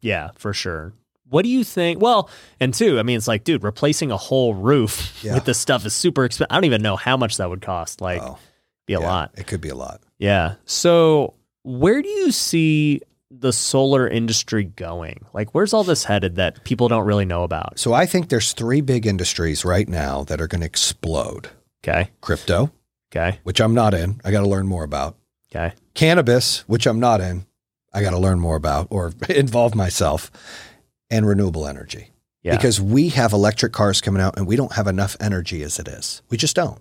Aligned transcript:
Yeah, 0.00 0.30
for 0.36 0.52
sure. 0.52 0.92
What 1.28 1.42
do 1.42 1.48
you 1.48 1.64
think? 1.64 2.00
Well, 2.00 2.30
and 2.60 2.72
two, 2.72 2.98
I 3.00 3.02
mean, 3.02 3.16
it's 3.16 3.26
like, 3.26 3.42
dude, 3.44 3.64
replacing 3.64 4.10
a 4.12 4.16
whole 4.16 4.54
roof 4.54 5.18
Yeah. 5.24 5.34
with 5.34 5.44
this 5.44 5.58
stuff 5.58 5.84
is 5.84 5.94
super 5.94 6.24
expensive. 6.24 6.52
I 6.52 6.56
don't 6.56 6.64
even 6.66 6.82
know 6.82 6.96
how 6.96 7.16
much 7.16 7.38
that 7.38 7.50
would 7.50 7.62
cost. 7.62 8.00
Like, 8.00 8.22
Oh, 8.22 8.38
be 8.86 8.94
a 8.94 9.00
yeah, 9.00 9.06
lot. 9.06 9.32
It 9.36 9.46
could 9.48 9.60
be 9.60 9.68
a 9.70 9.74
lot. 9.74 10.00
Yeah. 10.18 10.54
So, 10.66 11.34
where 11.64 12.00
do 12.00 12.08
you 12.08 12.30
see 12.30 13.00
the 13.32 13.52
solar 13.52 14.06
industry 14.06 14.62
going? 14.62 15.24
Like, 15.34 15.52
where's 15.52 15.74
all 15.74 15.82
this 15.82 16.04
headed 16.04 16.36
that 16.36 16.62
people 16.62 16.86
don't 16.86 17.04
really 17.04 17.24
know 17.24 17.42
about? 17.42 17.80
So 17.80 17.92
I 17.92 18.06
think 18.06 18.28
there's 18.28 18.52
three 18.52 18.80
big 18.80 19.04
industries 19.04 19.64
right 19.64 19.88
now 19.88 20.22
that 20.24 20.40
are 20.40 20.46
going 20.46 20.60
to 20.60 20.66
explode. 20.66 21.48
Okay. 21.82 22.10
Crypto, 22.20 22.70
Okay. 23.10 23.40
which 23.42 23.60
I'm 23.60 23.74
not 23.74 23.94
in. 23.94 24.20
I 24.24 24.30
got 24.30 24.42
to 24.42 24.48
learn 24.48 24.68
more 24.68 24.84
about. 24.84 25.16
Okay. 25.50 25.74
Cannabis, 25.94 26.60
which 26.68 26.86
I'm 26.86 27.00
not 27.00 27.20
in. 27.20 27.46
I 27.96 28.02
got 28.02 28.10
to 28.10 28.18
learn 28.18 28.38
more 28.38 28.56
about 28.56 28.88
or 28.90 29.12
involve 29.28 29.74
myself. 29.74 30.30
And 31.08 31.24
renewable 31.24 31.68
energy. 31.68 32.10
Yeah. 32.42 32.56
Because 32.56 32.80
we 32.80 33.10
have 33.10 33.32
electric 33.32 33.72
cars 33.72 34.00
coming 34.00 34.20
out 34.20 34.36
and 34.36 34.44
we 34.44 34.56
don't 34.56 34.72
have 34.72 34.88
enough 34.88 35.16
energy 35.20 35.62
as 35.62 35.78
it 35.78 35.86
is. 35.86 36.20
We 36.30 36.36
just 36.36 36.56
don't. 36.56 36.80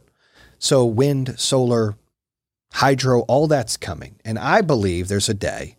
So 0.57 0.83
wind, 0.83 1.39
solar, 1.39 1.95
hydro, 2.73 3.21
all 3.21 3.45
that's 3.45 3.77
coming. 3.77 4.15
And 4.25 4.39
I 4.39 4.61
believe 4.61 5.07
there's 5.09 5.29
a 5.29 5.35
day 5.35 5.75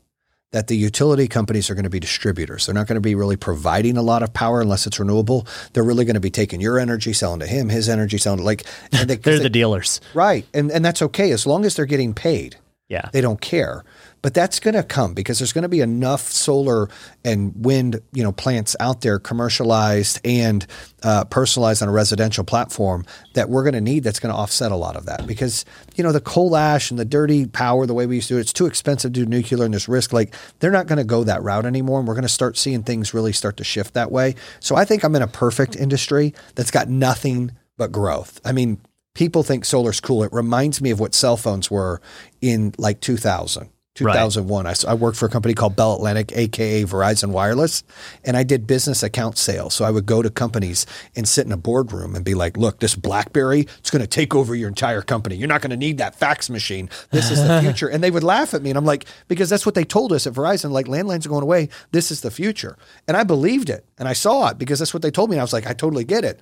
that 0.52 0.68
the 0.68 0.76
utility 0.76 1.26
companies 1.28 1.68
are 1.68 1.74
going 1.74 1.84
to 1.84 1.90
be 1.90 2.00
distributors. 2.00 2.66
They're 2.66 2.74
not 2.74 2.86
going 2.86 2.94
to 2.96 3.00
be 3.00 3.14
really 3.14 3.36
providing 3.36 3.96
a 3.96 4.02
lot 4.02 4.22
of 4.22 4.32
power 4.32 4.60
unless 4.60 4.86
it's 4.86 4.98
renewable. 4.98 5.46
They're 5.72 5.82
really 5.82 6.04
going 6.04 6.14
to 6.14 6.20
be 6.20 6.30
taking 6.30 6.60
your 6.60 6.78
energy, 6.78 7.12
selling 7.12 7.40
to 7.40 7.46
him, 7.46 7.68
his 7.68 7.88
energy, 7.88 8.16
selling 8.16 8.38
to 8.38 8.44
like 8.44 8.64
and 8.92 9.10
they, 9.10 9.16
They're 9.16 9.38
the 9.38 9.50
dealers. 9.50 10.00
right. 10.14 10.46
And 10.54 10.70
and 10.70 10.84
that's 10.84 11.02
okay 11.02 11.32
as 11.32 11.46
long 11.46 11.64
as 11.64 11.74
they're 11.74 11.84
getting 11.84 12.14
paid. 12.14 12.56
Yeah. 12.88 13.08
They 13.12 13.20
don't 13.20 13.40
care. 13.40 13.84
But 14.22 14.32
that's 14.32 14.60
going 14.60 14.74
to 14.74 14.82
come 14.82 15.12
because 15.12 15.38
there's 15.38 15.52
going 15.52 15.62
to 15.62 15.68
be 15.68 15.80
enough 15.80 16.30
solar 16.32 16.88
and 17.24 17.52
wind, 17.56 18.00
you 18.12 18.22
know, 18.22 18.32
plants 18.32 18.76
out 18.78 19.00
there 19.00 19.18
commercialized 19.18 20.20
and 20.24 20.64
uh, 21.02 21.24
personalized 21.24 21.82
on 21.82 21.88
a 21.88 21.92
residential 21.92 22.44
platform 22.44 23.04
that 23.34 23.48
we're 23.50 23.62
going 23.62 23.74
to 23.74 23.80
need. 23.80 24.04
That's 24.04 24.20
going 24.20 24.32
to 24.32 24.38
offset 24.38 24.72
a 24.72 24.76
lot 24.76 24.96
of 24.96 25.06
that 25.06 25.26
because 25.26 25.64
you 25.96 26.02
know 26.02 26.12
the 26.12 26.20
coal 26.20 26.56
ash 26.56 26.90
and 26.90 26.98
the 26.98 27.04
dirty 27.04 27.46
power, 27.46 27.86
the 27.86 27.94
way 27.94 28.06
we 28.06 28.16
used 28.16 28.28
to 28.28 28.34
do 28.34 28.38
it, 28.38 28.42
it's 28.42 28.52
too 28.52 28.66
expensive 28.66 29.12
to 29.12 29.24
do 29.24 29.26
nuclear 29.26 29.64
and 29.64 29.74
there's 29.74 29.88
risk. 29.88 30.12
Like 30.12 30.34
they're 30.58 30.70
not 30.70 30.86
going 30.86 30.98
to 30.98 31.04
go 31.04 31.24
that 31.24 31.42
route 31.42 31.66
anymore, 31.66 31.98
and 31.98 32.08
we're 32.08 32.14
going 32.14 32.22
to 32.22 32.28
start 32.28 32.56
seeing 32.56 32.82
things 32.82 33.14
really 33.14 33.32
start 33.32 33.56
to 33.58 33.64
shift 33.64 33.94
that 33.94 34.10
way. 34.10 34.34
So 34.60 34.74
I 34.76 34.84
think 34.84 35.04
I'm 35.04 35.14
in 35.14 35.22
a 35.22 35.28
perfect 35.28 35.76
industry 35.76 36.34
that's 36.54 36.70
got 36.70 36.88
nothing 36.88 37.52
but 37.76 37.92
growth. 37.92 38.40
I 38.44 38.52
mean, 38.52 38.80
people 39.16 39.42
think 39.42 39.64
solar's 39.64 39.98
cool. 39.98 40.22
It 40.22 40.32
reminds 40.32 40.80
me 40.80 40.90
of 40.90 41.00
what 41.00 41.14
cell 41.14 41.36
phones 41.38 41.70
were 41.70 42.00
in 42.40 42.74
like 42.78 43.00
2000. 43.00 43.70
2001. 43.94 44.66
I, 44.66 44.70
s- 44.72 44.84
I 44.84 44.92
worked 44.92 45.16
for 45.16 45.24
a 45.24 45.30
company 45.30 45.54
called 45.54 45.74
Bell 45.74 45.94
Atlantic, 45.94 46.30
aka 46.36 46.84
Verizon 46.84 47.30
Wireless, 47.30 47.82
and 48.24 48.36
I 48.36 48.42
did 48.42 48.66
business 48.66 49.02
account 49.02 49.38
sales. 49.38 49.72
So 49.72 49.86
I 49.86 49.90
would 49.90 50.04
go 50.04 50.20
to 50.20 50.28
companies 50.28 50.84
and 51.16 51.26
sit 51.26 51.46
in 51.46 51.52
a 51.52 51.56
boardroom 51.56 52.14
and 52.14 52.22
be 52.22 52.34
like, 52.34 52.58
"Look, 52.58 52.80
this 52.80 52.94
BlackBerry, 52.94 53.60
it's 53.78 53.90
going 53.90 54.02
to 54.02 54.06
take 54.06 54.34
over 54.34 54.54
your 54.54 54.68
entire 54.68 55.00
company. 55.00 55.36
You're 55.36 55.48
not 55.48 55.62
going 55.62 55.70
to 55.70 55.78
need 55.78 55.96
that 55.96 56.14
fax 56.14 56.50
machine. 56.50 56.90
This 57.10 57.30
is 57.30 57.38
the 57.42 57.58
future." 57.62 57.88
and 57.88 58.04
they 58.04 58.10
would 58.10 58.22
laugh 58.22 58.52
at 58.52 58.60
me, 58.60 58.68
and 58.68 58.76
I'm 58.76 58.84
like, 58.84 59.06
"Because 59.28 59.48
that's 59.48 59.64
what 59.64 59.74
they 59.74 59.84
told 59.84 60.12
us 60.12 60.26
at 60.26 60.34
Verizon. 60.34 60.72
Like 60.72 60.88
landlines 60.88 61.24
are 61.24 61.30
going 61.30 61.42
away. 61.42 61.70
This 61.92 62.10
is 62.10 62.20
the 62.20 62.30
future." 62.30 62.76
And 63.08 63.16
I 63.16 63.24
believed 63.24 63.70
it, 63.70 63.86
and 63.98 64.06
I 64.06 64.12
saw 64.12 64.48
it 64.50 64.58
because 64.58 64.78
that's 64.78 64.92
what 64.92 65.02
they 65.02 65.10
told 65.10 65.30
me. 65.30 65.36
And 65.36 65.40
I 65.40 65.44
was 65.44 65.54
like, 65.54 65.66
"I 65.66 65.72
totally 65.72 66.04
get 66.04 66.22
it." 66.22 66.38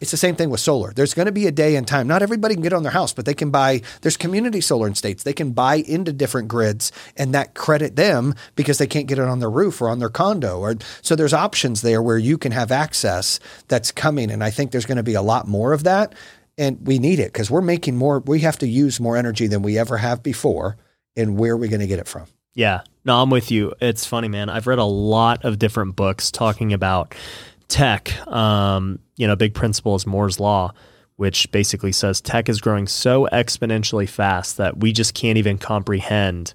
It's 0.00 0.10
the 0.10 0.16
same 0.16 0.36
thing 0.36 0.50
with 0.50 0.60
solar. 0.60 0.92
There's 0.92 1.14
going 1.14 1.26
to 1.26 1.32
be 1.32 1.46
a 1.46 1.52
day 1.52 1.76
and 1.76 1.86
time. 1.86 2.06
Not 2.06 2.22
everybody 2.22 2.54
can 2.54 2.62
get 2.62 2.72
on 2.72 2.82
their 2.82 2.92
house, 2.92 3.12
but 3.12 3.24
they 3.24 3.34
can 3.34 3.50
buy. 3.50 3.80
There's 4.02 4.16
community 4.16 4.60
solar 4.60 4.86
in 4.86 4.94
states. 4.94 5.22
They 5.22 5.32
can 5.32 5.52
buy 5.52 5.76
into 5.76 6.12
different 6.12 6.48
grids, 6.48 6.92
and 7.16 7.32
that 7.32 7.54
credit 7.54 7.96
them 7.96 8.34
because 8.56 8.78
they 8.78 8.86
can't 8.86 9.06
get 9.06 9.18
it 9.18 9.24
on 9.24 9.38
their 9.38 9.50
roof 9.50 9.80
or 9.80 9.88
on 9.88 10.00
their 10.00 10.08
condo. 10.08 10.58
Or 10.58 10.76
so 11.00 11.14
there's 11.14 11.32
options 11.32 11.82
there 11.82 12.02
where 12.02 12.18
you 12.18 12.36
can 12.36 12.52
have 12.52 12.72
access 12.72 13.38
that's 13.68 13.92
coming, 13.92 14.30
and 14.30 14.42
I 14.42 14.50
think 14.50 14.72
there's 14.72 14.86
going 14.86 14.96
to 14.96 15.02
be 15.02 15.14
a 15.14 15.22
lot 15.22 15.46
more 15.46 15.72
of 15.72 15.84
that. 15.84 16.14
And 16.58 16.86
we 16.86 16.98
need 16.98 17.18
it 17.18 17.32
because 17.32 17.50
we're 17.50 17.62
making 17.62 17.96
more. 17.96 18.20
We 18.20 18.40
have 18.40 18.58
to 18.58 18.68
use 18.68 19.00
more 19.00 19.16
energy 19.16 19.46
than 19.46 19.62
we 19.62 19.78
ever 19.78 19.96
have 19.96 20.22
before. 20.22 20.76
And 21.16 21.36
where 21.38 21.54
are 21.54 21.56
we 21.56 21.68
going 21.68 21.80
to 21.80 21.86
get 21.86 21.98
it 21.98 22.06
from? 22.06 22.26
Yeah. 22.54 22.82
No, 23.04 23.20
I'm 23.20 23.30
with 23.30 23.50
you. 23.50 23.74
It's 23.80 24.06
funny, 24.06 24.28
man. 24.28 24.48
I've 24.48 24.66
read 24.66 24.78
a 24.78 24.84
lot 24.84 25.44
of 25.44 25.58
different 25.58 25.96
books 25.96 26.30
talking 26.30 26.72
about 26.72 27.14
tech. 27.68 28.26
Um, 28.26 28.98
you 29.16 29.26
know, 29.26 29.36
big 29.36 29.54
principle 29.54 29.94
is 29.94 30.06
Moore's 30.06 30.40
Law, 30.40 30.72
which 31.16 31.50
basically 31.52 31.92
says 31.92 32.20
tech 32.20 32.48
is 32.48 32.60
growing 32.60 32.86
so 32.86 33.28
exponentially 33.32 34.08
fast 34.08 34.56
that 34.56 34.78
we 34.78 34.92
just 34.92 35.14
can't 35.14 35.38
even 35.38 35.58
comprehend 35.58 36.54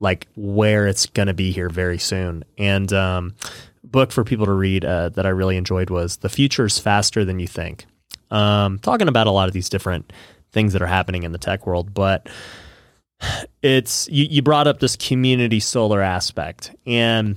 like 0.00 0.28
where 0.36 0.86
it's 0.86 1.06
going 1.06 1.28
to 1.28 1.34
be 1.34 1.52
here 1.52 1.70
very 1.70 1.98
soon. 1.98 2.44
And 2.58 2.92
um, 2.92 3.34
book 3.82 4.12
for 4.12 4.24
people 4.24 4.46
to 4.46 4.52
read 4.52 4.84
uh, 4.84 5.10
that 5.10 5.26
I 5.26 5.30
really 5.30 5.56
enjoyed 5.56 5.90
was 5.90 6.18
"The 6.18 6.28
Future 6.28 6.66
is 6.66 6.78
Faster 6.78 7.24
Than 7.24 7.38
You 7.38 7.46
Think." 7.46 7.86
Um, 8.30 8.78
talking 8.80 9.08
about 9.08 9.26
a 9.26 9.30
lot 9.30 9.48
of 9.48 9.54
these 9.54 9.68
different 9.68 10.12
things 10.52 10.72
that 10.72 10.82
are 10.82 10.86
happening 10.86 11.22
in 11.22 11.32
the 11.32 11.38
tech 11.38 11.66
world, 11.66 11.94
but 11.94 12.28
it's 13.62 14.08
you, 14.08 14.26
you 14.28 14.42
brought 14.42 14.66
up 14.66 14.80
this 14.80 14.96
community 14.96 15.60
solar 15.60 16.02
aspect 16.02 16.74
and 16.86 17.36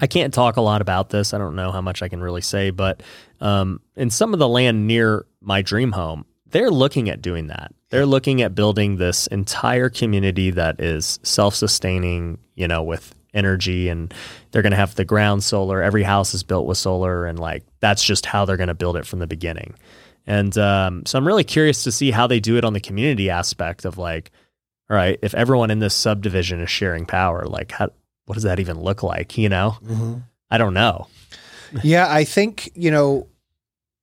i 0.00 0.06
can't 0.06 0.32
talk 0.34 0.56
a 0.56 0.60
lot 0.60 0.80
about 0.80 1.10
this. 1.10 1.32
I 1.34 1.38
don't 1.38 1.56
know 1.56 1.72
how 1.72 1.80
much 1.80 2.02
i 2.02 2.08
can 2.08 2.20
really 2.20 2.42
say 2.42 2.70
but 2.70 3.02
um, 3.40 3.80
in 3.96 4.10
some 4.10 4.32
of 4.32 4.38
the 4.38 4.48
land 4.48 4.86
near 4.86 5.26
my 5.40 5.62
dream 5.62 5.92
home 5.92 6.24
they're 6.48 6.70
looking 6.70 7.10
at 7.10 7.20
doing 7.20 7.48
that. 7.48 7.74
They're 7.90 8.06
looking 8.06 8.40
at 8.40 8.54
building 8.54 8.96
this 8.96 9.26
entire 9.26 9.90
community 9.90 10.50
that 10.52 10.80
is 10.80 11.18
self-sustaining 11.22 12.38
you 12.54 12.68
know 12.68 12.82
with 12.82 13.14
energy 13.34 13.88
and 13.88 14.14
they're 14.50 14.62
going 14.62 14.70
to 14.70 14.76
have 14.76 14.94
the 14.94 15.04
ground 15.04 15.44
solar. 15.44 15.82
Every 15.82 16.02
house 16.02 16.32
is 16.32 16.42
built 16.42 16.66
with 16.66 16.78
solar 16.78 17.26
and 17.26 17.38
like 17.38 17.64
that's 17.80 18.02
just 18.02 18.24
how 18.24 18.44
they're 18.44 18.56
going 18.56 18.68
to 18.68 18.74
build 18.74 18.96
it 18.96 19.06
from 19.06 19.18
the 19.18 19.26
beginning. 19.26 19.74
And 20.26 20.56
um, 20.58 21.04
so 21.06 21.18
i'm 21.18 21.26
really 21.26 21.44
curious 21.44 21.84
to 21.84 21.92
see 21.92 22.10
how 22.10 22.26
they 22.26 22.40
do 22.40 22.56
it 22.56 22.64
on 22.64 22.72
the 22.72 22.80
community 22.80 23.28
aspect 23.30 23.84
of 23.84 23.98
like 23.98 24.30
all 24.88 24.96
right, 24.96 25.18
if 25.20 25.34
everyone 25.34 25.70
in 25.70 25.80
this 25.80 25.94
subdivision 25.94 26.60
is 26.60 26.70
sharing 26.70 27.06
power, 27.06 27.44
like 27.44 27.72
how 27.72 27.90
what 28.26 28.34
does 28.34 28.44
that 28.44 28.60
even 28.60 28.80
look 28.80 29.02
like? 29.02 29.38
You 29.38 29.48
know, 29.48 29.76
mm-hmm. 29.82 30.14
I 30.50 30.58
don't 30.58 30.74
know. 30.74 31.08
yeah, 31.82 32.06
I 32.12 32.24
think, 32.24 32.70
you 32.74 32.90
know, 32.90 33.28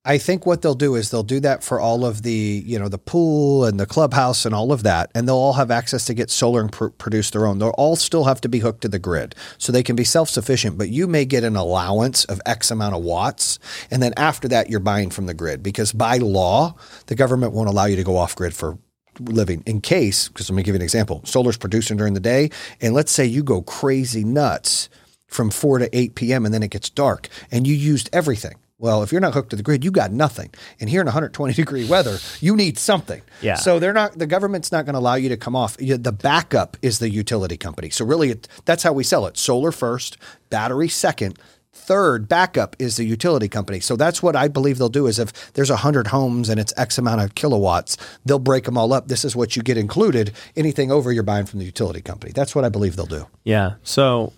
I 0.06 0.18
think 0.18 0.44
what 0.44 0.60
they'll 0.60 0.74
do 0.74 0.96
is 0.96 1.10
they'll 1.10 1.22
do 1.22 1.40
that 1.40 1.64
for 1.64 1.80
all 1.80 2.04
of 2.04 2.22
the, 2.22 2.62
you 2.66 2.78
know, 2.78 2.88
the 2.88 2.98
pool 2.98 3.64
and 3.64 3.80
the 3.80 3.86
clubhouse 3.86 4.44
and 4.44 4.54
all 4.54 4.70
of 4.70 4.82
that. 4.82 5.10
And 5.14 5.26
they'll 5.26 5.36
all 5.36 5.54
have 5.54 5.70
access 5.70 6.04
to 6.06 6.14
get 6.14 6.30
solar 6.30 6.60
and 6.60 6.70
pr- 6.70 6.88
produce 6.88 7.30
their 7.30 7.46
own. 7.46 7.58
They'll 7.58 7.70
all 7.70 7.96
still 7.96 8.24
have 8.24 8.38
to 8.42 8.48
be 8.48 8.58
hooked 8.58 8.82
to 8.82 8.88
the 8.88 8.98
grid 8.98 9.34
so 9.56 9.72
they 9.72 9.82
can 9.82 9.96
be 9.96 10.04
self 10.04 10.28
sufficient, 10.28 10.76
but 10.76 10.90
you 10.90 11.06
may 11.06 11.24
get 11.24 11.42
an 11.42 11.56
allowance 11.56 12.26
of 12.26 12.40
X 12.44 12.70
amount 12.70 12.94
of 12.94 13.02
watts. 13.02 13.58
And 13.90 14.02
then 14.02 14.12
after 14.18 14.46
that, 14.48 14.68
you're 14.68 14.78
buying 14.80 15.08
from 15.08 15.24
the 15.24 15.32
grid 15.32 15.62
because 15.62 15.92
by 15.92 16.18
law, 16.18 16.74
the 17.06 17.14
government 17.14 17.54
won't 17.54 17.70
allow 17.70 17.86
you 17.86 17.96
to 17.96 18.04
go 18.04 18.18
off 18.18 18.36
grid 18.36 18.54
for 18.54 18.78
living 19.20 19.62
in 19.66 19.80
case, 19.80 20.28
because 20.28 20.50
let 20.50 20.56
me 20.56 20.62
give 20.62 20.74
you 20.74 20.80
an 20.80 20.82
example 20.82 21.22
solar's 21.24 21.56
producing 21.56 21.96
during 21.96 22.14
the 22.14 22.20
day. 22.20 22.50
And 22.80 22.94
let's 22.94 23.12
say 23.12 23.24
you 23.24 23.42
go 23.42 23.62
crazy 23.62 24.24
nuts 24.24 24.88
from 25.26 25.50
4 25.50 25.80
to 25.80 25.96
8 25.96 26.14
p.m. 26.14 26.44
and 26.44 26.54
then 26.54 26.62
it 26.62 26.70
gets 26.70 26.90
dark 26.90 27.28
and 27.50 27.66
you 27.66 27.74
used 27.74 28.08
everything. 28.12 28.54
Well, 28.78 29.02
if 29.02 29.12
you're 29.12 29.20
not 29.20 29.34
hooked 29.34 29.50
to 29.50 29.56
the 29.56 29.62
grid, 29.62 29.84
you 29.84 29.90
got 29.90 30.12
nothing. 30.12 30.50
And 30.80 30.90
here 30.90 31.00
in 31.00 31.06
120 31.06 31.54
degree 31.54 31.88
weather, 31.88 32.18
you 32.40 32.56
need 32.56 32.76
something. 32.76 33.22
Yeah. 33.40 33.54
So 33.54 33.78
they're 33.78 33.92
not. 33.92 34.18
The 34.18 34.26
government's 34.26 34.72
not 34.72 34.84
going 34.84 34.94
to 34.94 34.98
allow 34.98 35.14
you 35.14 35.28
to 35.28 35.36
come 35.36 35.54
off. 35.54 35.76
The 35.76 36.12
backup 36.12 36.76
is 36.82 36.98
the 36.98 37.08
utility 37.08 37.56
company. 37.56 37.90
So 37.90 38.04
really, 38.04 38.30
it, 38.30 38.48
that's 38.64 38.82
how 38.82 38.92
we 38.92 39.04
sell 39.04 39.26
it: 39.26 39.38
solar 39.38 39.72
first, 39.72 40.18
battery 40.50 40.88
second. 40.88 41.38
Third 41.74 42.28
backup 42.28 42.76
is 42.78 42.96
the 42.96 43.04
utility 43.04 43.48
company. 43.48 43.80
So 43.80 43.96
that's 43.96 44.22
what 44.22 44.36
I 44.36 44.48
believe 44.48 44.78
they'll 44.78 44.88
do. 44.88 45.06
Is 45.06 45.18
if 45.18 45.52
there's 45.52 45.68
hundred 45.68 46.06
homes 46.06 46.48
and 46.48 46.58
it's 46.58 46.72
X 46.76 46.98
amount 46.98 47.20
of 47.20 47.34
kilowatts, 47.34 47.96
they'll 48.24 48.38
break 48.38 48.64
them 48.64 48.78
all 48.78 48.92
up. 48.92 49.08
This 49.08 49.24
is 49.24 49.36
what 49.36 49.56
you 49.56 49.62
get 49.62 49.76
included. 49.76 50.32
Anything 50.56 50.90
over, 50.90 51.12
you're 51.12 51.22
buying 51.22 51.46
from 51.46 51.58
the 51.58 51.66
utility 51.66 52.00
company. 52.00 52.32
That's 52.32 52.54
what 52.54 52.64
I 52.64 52.68
believe 52.68 52.96
they'll 52.96 53.06
do. 53.06 53.26
Yeah. 53.42 53.74
So 53.82 54.32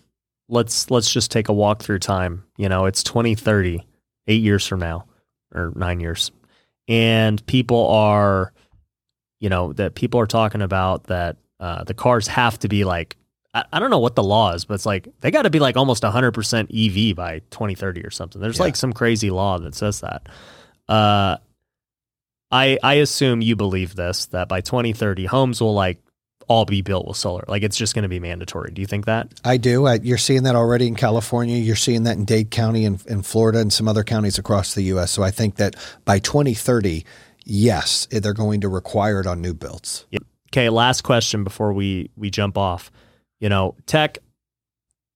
let's 0.49 0.91
let's 0.91 1.13
just 1.13 1.31
take 1.31 1.49
a 1.49 1.53
walk 1.53 1.83
through 1.83 1.99
time. 2.01 2.45
You 2.57 2.69
know, 2.69 2.87
it's 2.87 3.03
2030, 3.03 3.85
eight 4.27 4.43
years 4.43 4.67
from 4.67 4.81
now, 4.81 5.05
or 5.55 5.73
nine 5.77 6.01
years, 6.01 6.31
and 6.89 7.45
people 7.47 7.89
are, 7.89 8.53
you 9.41 9.49
know, 9.49 9.73
that 9.75 9.95
people 9.95 10.21
are 10.21 10.27
talking 10.27 10.63
about 10.63 11.05
that 11.05 11.37
uh, 11.61 11.85
the 11.85 11.95
cars 11.95 12.27
have 12.29 12.59
to 12.61 12.69
be 12.69 12.85
like. 12.85 13.17
I, 13.57 13.65
I 13.73 13.79
don't 13.81 13.91
know 13.91 13.99
what 13.99 14.15
the 14.15 14.23
law 14.23 14.53
is, 14.55 14.65
but 14.65 14.75
it's 14.75 14.87
like 14.87 15.09
they 15.21 15.31
got 15.31 15.43
to 15.43 15.51
be 15.51 15.59
like 15.61 15.77
almost 15.77 16.03
100% 16.03 17.11
EV 17.11 17.17
by 17.17 17.39
2030 17.51 18.03
or 18.03 18.11
something. 18.11 18.41
There's 18.41 18.59
Yeah. 18.59 18.65
like 18.65 18.77
some 18.77 18.93
crazy 18.93 19.31
law 19.31 19.59
that 19.59 19.75
says 19.75 20.01
that. 20.01 20.29
Uh, 20.89 21.39
I 22.53 22.79
I 22.83 22.95
assume 22.95 23.41
you 23.43 23.57
believe 23.57 23.97
this 23.97 24.27
that 24.27 24.49
by 24.49 24.61
2030 24.61 25.27
homes 25.27 25.61
will 25.61 25.75
like 25.75 25.99
all 26.49 26.65
be 26.65 26.81
built 26.81 27.09
with 27.09 27.17
solar. 27.17 27.45
Like 27.49 27.65
it's 27.65 27.77
just 27.77 27.93
going 27.95 28.05
to 28.05 28.09
be 28.09 28.21
mandatory. 28.21 28.71
Do 28.71 28.81
you 28.81 28.87
think 28.87 29.07
that? 29.07 29.29
I 29.45 29.57
do. 29.57 29.87
I, 29.87 29.95
you're 29.95 30.17
seeing 30.17 30.45
that 30.45 30.55
already 30.55 30.87
in 30.87 30.95
California. 30.95 31.57
You're 31.57 31.75
seeing 31.75 32.05
that 32.05 32.17
in 32.17 32.25
Dade 32.25 32.53
County 32.53 32.85
and 32.85 33.05
in 33.07 33.23
Florida 33.23 33.59
and 33.59 33.73
some 33.73 33.89
other 33.89 34.05
counties 34.05 34.39
across 34.39 34.75
the 34.75 34.83
U.S. 34.83 35.11
So 35.11 35.25
I 35.25 35.33
think 35.33 35.57
that 35.57 35.75
by 36.05 36.21
2030, 36.21 37.05
yes, 37.45 38.07
they're 38.13 38.33
going 38.33 38.61
to 38.61 38.69
require 38.69 39.19
it 39.19 39.27
on 39.27 39.41
new 39.41 39.55
builds. 39.55 40.07
Okay, 40.53 40.69
last 40.69 41.03
question 41.03 41.43
before 41.43 41.73
we 41.73 42.11
we 42.17 42.31
jump 42.31 42.57
off. 42.57 42.93
You 43.41 43.49
know, 43.49 43.75
tech 43.87 44.19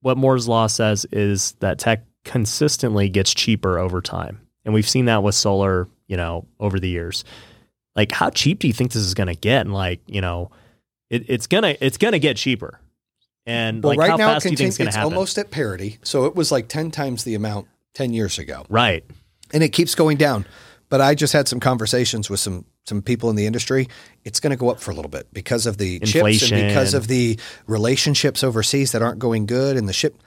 what 0.02 0.16
Moore's 0.16 0.48
law 0.48 0.66
says 0.66 1.06
is 1.12 1.52
that 1.60 1.78
tech 1.78 2.04
consistently 2.24 3.08
gets 3.08 3.34
cheaper 3.34 3.78
over 3.78 4.00
time. 4.00 4.40
And 4.64 4.74
we've 4.74 4.88
seen 4.88 5.06
that 5.06 5.22
with 5.22 5.34
solar, 5.34 5.88
you 6.06 6.16
know, 6.16 6.46
over 6.58 6.78
the 6.78 6.88
years. 6.88 7.24
Like 7.96 8.12
how 8.12 8.30
cheap 8.30 8.60
do 8.60 8.66
you 8.66 8.72
think 8.72 8.92
this 8.92 9.02
is 9.02 9.14
going 9.14 9.26
to 9.26 9.34
get? 9.34 9.62
And 9.62 9.74
like, 9.74 10.00
you 10.06 10.20
know, 10.20 10.50
it, 11.08 11.24
it's 11.28 11.46
going 11.46 11.62
to 11.64 11.84
it's 11.84 11.98
to 11.98 12.18
get 12.18 12.36
cheaper. 12.36 12.80
And 13.46 13.82
Well, 13.82 13.90
like 13.92 13.98
right 13.98 14.10
how 14.10 14.16
now 14.16 14.32
fast 14.34 14.44
do 14.44 14.50
you 14.50 14.56
think 14.56 14.78
it's 14.80 14.94
happen? 14.94 15.12
almost 15.12 15.38
at 15.38 15.50
parity. 15.50 15.98
So 16.02 16.26
it 16.26 16.34
was 16.36 16.52
like 16.52 16.68
10 16.68 16.90
times 16.90 17.24
the 17.24 17.34
amount 17.34 17.68
10 17.94 18.12
years 18.12 18.38
ago. 18.38 18.64
right. 18.68 19.04
and 19.52 19.62
it 19.62 19.70
keeps 19.70 19.94
going 19.94 20.16
down. 20.16 20.46
But 20.88 21.00
I 21.00 21.14
just 21.14 21.32
had 21.32 21.48
some 21.48 21.60
conversations 21.60 22.28
with 22.28 22.40
some 22.40 22.64
some 22.86 23.02
people 23.02 23.30
in 23.30 23.36
the 23.36 23.46
industry. 23.46 23.88
It's 24.24 24.40
going 24.40 24.50
to 24.50 24.56
go 24.56 24.70
up 24.70 24.80
for 24.80 24.90
a 24.90 24.94
little 24.94 25.10
bit 25.10 25.32
because 25.32 25.66
of 25.66 25.78
the 25.78 26.00
chips 26.00 26.14
Inflation. 26.14 26.58
and 26.58 26.68
because 26.68 26.94
of 26.94 27.06
the 27.06 27.38
relationships 27.66 28.42
overseas 28.42 28.92
that 28.92 29.02
aren't 29.02 29.18
going 29.18 29.46
good, 29.46 29.76
and 29.76 29.88
the 29.88 29.92
ship. 29.92 30.22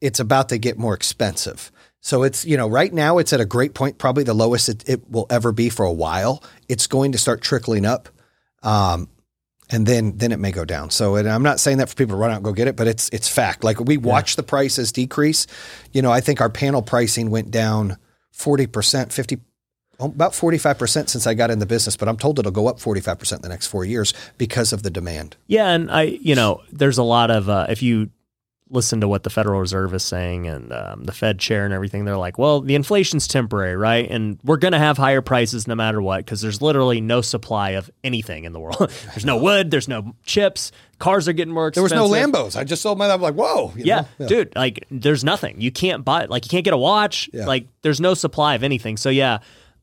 It's 0.00 0.20
about 0.20 0.50
to 0.50 0.58
get 0.58 0.78
more 0.78 0.94
expensive. 0.94 1.72
So 2.00 2.22
it's 2.22 2.44
you 2.44 2.56
know 2.56 2.68
right 2.68 2.92
now 2.92 3.18
it's 3.18 3.32
at 3.32 3.40
a 3.40 3.44
great 3.44 3.74
point, 3.74 3.98
probably 3.98 4.24
the 4.24 4.34
lowest 4.34 4.68
it, 4.68 4.88
it 4.88 5.10
will 5.10 5.26
ever 5.28 5.52
be 5.52 5.68
for 5.68 5.84
a 5.84 5.92
while. 5.92 6.42
It's 6.68 6.86
going 6.86 7.12
to 7.12 7.18
start 7.18 7.42
trickling 7.42 7.84
up. 7.84 8.08
Um, 8.62 9.08
and 9.70 9.86
then 9.86 10.16
then 10.16 10.32
it 10.32 10.38
may 10.38 10.52
go 10.52 10.64
down. 10.64 10.90
So 10.90 11.16
and 11.16 11.28
I'm 11.28 11.42
not 11.42 11.60
saying 11.60 11.78
that 11.78 11.88
for 11.88 11.94
people 11.94 12.16
to 12.16 12.20
run 12.20 12.30
out 12.30 12.36
and 12.36 12.44
go 12.44 12.52
get 12.52 12.68
it, 12.68 12.76
but 12.76 12.86
it's 12.86 13.08
it's 13.10 13.28
fact. 13.28 13.64
Like 13.64 13.80
we 13.80 13.96
watch 13.96 14.36
the 14.36 14.42
prices 14.42 14.92
decrease. 14.92 15.46
You 15.92 16.02
know, 16.02 16.10
I 16.10 16.20
think 16.20 16.40
our 16.40 16.50
panel 16.50 16.82
pricing 16.82 17.30
went 17.30 17.50
down 17.50 17.98
40%, 18.34 19.12
50 19.12 19.36
oh, 19.36 19.40
about 19.98 20.32
45% 20.32 21.08
since 21.08 21.26
I 21.26 21.34
got 21.34 21.50
in 21.50 21.58
the 21.58 21.66
business, 21.66 21.96
but 21.96 22.08
I'm 22.08 22.16
told 22.16 22.38
it'll 22.38 22.52
go 22.52 22.68
up 22.68 22.78
45% 22.78 23.36
in 23.36 23.42
the 23.42 23.48
next 23.48 23.66
4 23.66 23.84
years 23.84 24.14
because 24.36 24.72
of 24.72 24.82
the 24.82 24.90
demand. 24.90 25.36
Yeah, 25.46 25.68
and 25.70 25.90
I, 25.90 26.02
you 26.02 26.34
know, 26.34 26.62
there's 26.72 26.98
a 26.98 27.02
lot 27.02 27.30
of 27.30 27.48
uh, 27.48 27.66
if 27.68 27.82
you 27.82 28.10
listen 28.70 29.00
to 29.00 29.08
what 29.08 29.22
the 29.22 29.30
Federal 29.30 29.60
Reserve 29.60 29.94
is 29.94 30.04
saying 30.04 30.46
and 30.46 30.72
um, 30.74 31.04
the 31.04 31.12
Fed 31.12 31.38
chair 31.38 31.64
and 31.64 31.72
everything, 31.72 32.04
they're 32.04 32.18
like, 32.18 32.36
well, 32.36 32.60
the 32.60 32.74
inflation's 32.74 33.26
temporary, 33.26 33.74
right? 33.76 34.08
And 34.10 34.38
we're 34.44 34.58
going 34.58 34.72
to 34.72 34.78
have 34.78 34.98
higher 34.98 35.22
prices 35.22 35.66
no 35.66 35.74
matter 35.74 36.02
what 36.02 36.18
because 36.18 36.42
there's 36.42 36.60
literally 36.60 37.00
no 37.00 37.22
supply 37.22 37.70
of 37.70 37.90
anything 38.04 38.44
in 38.44 38.52
the 38.52 38.60
world. 38.60 38.90
there's 39.06 39.24
no 39.24 39.38
wood, 39.38 39.70
there's 39.70 39.88
no 39.88 40.14
chips, 40.24 40.70
cars 40.98 41.26
are 41.28 41.32
getting 41.32 41.54
more 41.54 41.68
expensive. 41.68 41.96
There 41.96 42.02
was 42.02 42.10
no 42.10 42.14
Lambos. 42.14 42.56
I 42.56 42.64
just 42.64 42.82
sold 42.82 42.98
mine. 42.98 43.10
I'm 43.10 43.22
like, 43.22 43.34
whoa. 43.34 43.72
you 43.74 43.84
Yeah, 43.86 44.04
know? 44.18 44.28
dude, 44.28 44.54
like 44.54 44.84
there's 44.90 45.24
nothing. 45.24 45.60
You 45.62 45.72
can't 45.72 46.04
buy 46.04 46.26
like 46.26 46.44
you 46.44 46.50
can't 46.50 46.64
get 46.64 46.74
a 46.74 46.78
watch. 46.78 47.30
Yeah. 47.32 47.46
Like 47.46 47.68
there's 47.80 48.02
no 48.02 48.12
supply 48.12 48.54
of 48.54 48.62
anything. 48.62 48.98
So 48.98 49.08
yeah, 49.08 49.38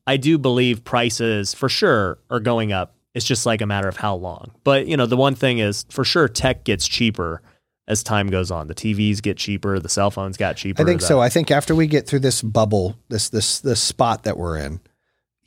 I 0.06 0.16
do 0.16 0.38
believe 0.38 0.84
prices 0.84 1.52
for 1.54 1.68
sure 1.68 2.18
are 2.30 2.40
going 2.40 2.72
up. 2.72 2.94
It's 3.14 3.24
just 3.26 3.46
like 3.46 3.60
a 3.62 3.66
matter 3.66 3.88
of 3.88 3.96
how 3.96 4.14
long. 4.16 4.52
But 4.64 4.86
you 4.86 4.96
know, 4.96 5.06
the 5.06 5.16
one 5.16 5.34
thing 5.34 5.58
is 5.58 5.84
for 5.88 6.04
sure 6.04 6.28
tech 6.28 6.64
gets 6.64 6.86
cheaper 6.86 7.42
as 7.88 8.02
time 8.02 8.28
goes 8.28 8.50
on. 8.50 8.66
The 8.68 8.74
TVs 8.74 9.22
get 9.22 9.36
cheaper, 9.36 9.78
the 9.78 9.88
cell 9.88 10.10
phones 10.10 10.36
got 10.36 10.56
cheaper. 10.56 10.82
I 10.82 10.84
think 10.84 11.00
the- 11.00 11.06
so. 11.06 11.20
I 11.20 11.28
think 11.28 11.50
after 11.50 11.74
we 11.74 11.86
get 11.86 12.06
through 12.06 12.20
this 12.20 12.42
bubble, 12.42 12.96
this 13.08 13.28
this 13.30 13.60
this 13.60 13.80
spot 13.80 14.24
that 14.24 14.36
we're 14.36 14.58
in, 14.58 14.80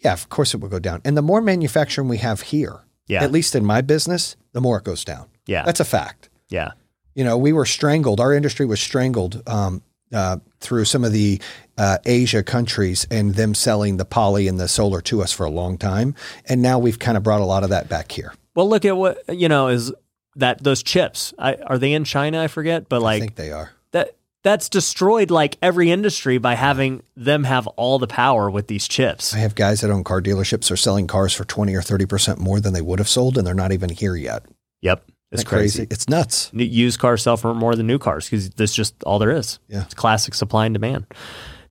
yeah, 0.04 0.14
of 0.14 0.30
course 0.30 0.54
it 0.54 0.58
will 0.62 0.70
go 0.70 0.80
down. 0.80 1.02
And 1.06 1.16
the 1.16 1.22
more 1.22 1.42
manufacturing 1.42 2.08
we 2.08 2.18
have 2.18 2.42
here, 2.42 2.80
Yeah. 3.08 3.24
at 3.24 3.32
least 3.32 3.56
in 3.56 3.66
my 3.66 3.82
business, 3.82 4.36
the 4.54 4.62
more 4.62 4.78
it 4.80 4.84
goes 4.84 5.04
down. 5.06 5.28
Yeah. 5.46 5.64
That's 5.64 5.80
a 5.80 5.86
fact. 5.86 6.30
Yeah. 6.50 6.72
You 7.16 7.24
know, 7.24 7.38
we 7.38 7.52
were 7.54 7.66
strangled. 7.66 8.20
Our 8.20 8.34
industry 8.34 8.66
was 8.66 8.80
strangled 8.80 9.44
um, 9.48 9.82
uh, 10.14 10.38
through 10.60 10.86
some 10.86 11.04
of 11.04 11.12
the 11.12 11.42
uh, 11.78 11.98
Asia 12.06 12.44
countries 12.44 13.08
and 13.10 13.36
them 13.36 13.54
selling 13.54 13.98
the 13.98 14.06
poly 14.06 14.48
and 14.48 14.60
the 14.60 14.68
solar 14.68 15.02
to 15.02 15.22
us 15.22 15.32
for 15.32 15.46
a 15.46 15.50
long 15.50 15.78
time. 15.78 16.16
And 16.46 16.62
now 16.62 16.80
we've 16.80 17.00
kind 17.00 17.18
of 17.18 17.24
brought 17.24 17.42
a 17.42 17.46
lot 17.46 17.64
of 17.64 17.70
that 17.70 17.90
back 17.90 18.12
here. 18.12 18.34
Well, 18.56 18.68
look 18.68 18.86
at 18.86 18.98
what 18.98 19.24
you 19.30 19.48
know 19.48 19.68
is 19.70 19.94
that 20.36 20.64
those 20.64 20.84
chips. 20.84 21.34
I, 21.38 21.56
are 21.56 21.78
they 21.78 21.94
in 21.94 22.04
China? 22.04 22.42
I 22.42 22.48
forget, 22.48 22.90
but 22.90 23.02
like, 23.02 23.18
I 23.18 23.20
think 23.20 23.36
they 23.36 23.52
are. 23.52 23.72
that 23.92 24.16
that's 24.44 24.70
destroyed 24.70 25.32
like 25.32 25.58
every 25.62 25.92
industry 25.92 26.38
by 26.38 26.56
having 26.56 27.04
them 27.16 27.44
have 27.44 27.68
all 27.68 28.00
the 28.00 28.08
power 28.08 28.50
with 28.50 28.68
these 28.68 28.88
chips. 28.88 29.34
I 29.34 29.40
have 29.40 29.56
guys 29.56 29.82
that 29.82 29.92
own 29.92 30.04
car 30.04 30.22
dealerships 30.22 30.72
are 30.72 30.78
selling 30.78 31.08
cars 31.08 31.34
for 31.34 31.46
20 31.46 31.76
or 31.76 31.82
30% 31.82 32.38
more 32.38 32.60
than 32.60 32.74
they 32.74 32.82
would 32.82 33.00
have 33.00 33.10
sold, 33.10 33.38
and 33.38 33.46
they're 33.46 33.54
not 33.54 33.72
even 33.72 33.90
here 33.90 34.16
yet. 34.16 34.44
Yep. 34.82 35.04
It's 35.32 35.42
Isn't 35.42 35.50
crazy. 35.50 35.88
It's 35.92 36.10
nuts. 36.10 36.50
Used 36.54 37.00
cars 37.00 37.22
sell 37.22 37.38
for 37.38 37.54
more 37.54 37.76
than 37.76 37.86
new 37.86 38.00
cars 38.00 38.26
because 38.26 38.50
that's 38.50 38.74
just 38.74 38.96
all 39.04 39.20
there 39.20 39.32
is. 39.32 39.60
Yeah. 39.68 39.84
It's 39.84 39.94
classic 39.94 40.34
supply 40.34 40.66
and 40.66 40.74
demand. 40.74 41.06